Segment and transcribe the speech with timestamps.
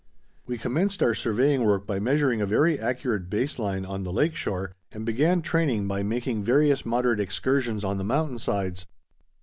[0.47, 4.33] We commenced our surveying work by measuring a very accurate base line on the lake
[4.33, 8.87] shore, and began training by making various moderate excursions on the mountain sides.